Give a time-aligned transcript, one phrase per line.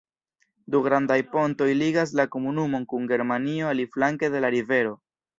[0.75, 4.95] Du grandaj pontoj ligas la komunumon kun Germanio aliflanke de la rivero.